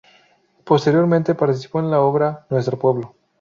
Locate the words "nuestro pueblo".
2.49-3.13